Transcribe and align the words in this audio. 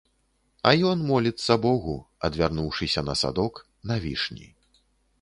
А 0.69 0.71
ён 0.91 1.03
моліцца 1.11 1.59
богу, 1.67 1.95
адвярнуўшыся 2.31 3.07
на 3.13 3.19
садок, 3.23 3.65
на 3.93 4.03
вішні. 4.09 4.47